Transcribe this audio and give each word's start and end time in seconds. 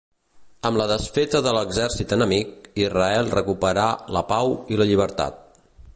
Amb 0.69 0.79
la 0.81 0.87
desfeta 0.91 1.41
de 1.47 1.53
l'exèrcit 1.57 2.15
enemic, 2.17 2.55
Israel 2.85 3.29
recuperà 3.37 3.87
la 4.19 4.25
pau 4.35 4.55
i 4.75 4.81
la 4.81 4.93
llibertat. 4.95 5.39